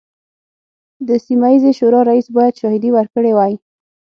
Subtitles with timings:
[1.07, 3.53] د سیمه ییزې شورا رییس باید شاهدې ورکړي وای.